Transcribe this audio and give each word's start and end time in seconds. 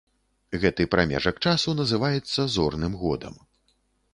Гэты 0.61 0.87
прамежак 0.95 1.37
часу 1.47 1.75
называецца 1.81 2.47
зорным 2.55 2.97
годам. 3.03 3.35